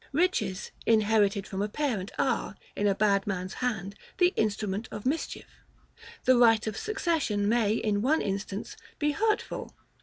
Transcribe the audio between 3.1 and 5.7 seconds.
man's hand, the instrument of mischief.